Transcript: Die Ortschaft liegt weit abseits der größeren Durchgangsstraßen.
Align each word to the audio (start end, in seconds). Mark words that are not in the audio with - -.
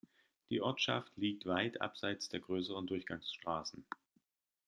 Die 0.49 0.61
Ortschaft 0.61 1.13
liegt 1.15 1.45
weit 1.45 1.79
abseits 1.79 2.27
der 2.27 2.39
größeren 2.39 2.87
Durchgangsstraßen. 2.87 3.85